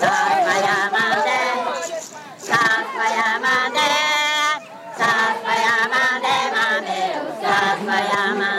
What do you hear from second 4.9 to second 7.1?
Satmayamade, Mame,